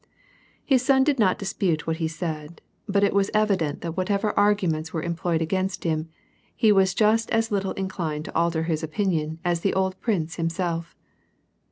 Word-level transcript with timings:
His 0.65 0.81
son 0.83 1.03
did 1.03 1.19
not 1.19 1.37
dispute 1.37 1.85
what 1.85 1.97
he 1.97 2.07
said, 2.07 2.59
but 2.89 3.03
it 3.03 3.13
was 3.13 3.29
evident 3.35 3.81
that 3.81 3.95
whatever 3.95 4.31
arguments 4.35 4.91
were 4.91 5.03
em 5.03 5.15
ployed 5.15 5.41
against 5.41 5.83
him, 5.83 6.09
he 6.55 6.71
was 6.71 6.95
just 6.95 7.29
as 7.29 7.51
little 7.51 7.73
inclined 7.73 8.25
to 8.25 8.33
alter 8.35 8.63
his 8.63 8.81
opinion 8.81 9.37
as 9.45 9.59
the 9.59 9.75
old 9.75 9.99
prince 10.01 10.37
himself. 10.37 10.95